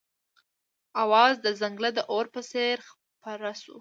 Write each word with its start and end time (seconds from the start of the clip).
اوازه 1.01 1.39
د 1.45 1.47
ځنګله 1.61 1.89
د 1.97 1.99
اور 2.11 2.25
په 2.33 2.41
څېر 2.51 2.77
خپره 2.89 3.49
شوه. 3.61 3.69